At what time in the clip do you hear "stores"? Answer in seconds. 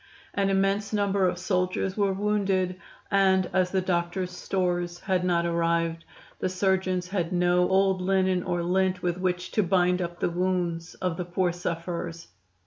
4.31-4.99